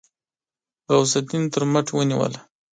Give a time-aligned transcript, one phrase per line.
[0.91, 2.39] غوث الدين تر مټ ونيوله.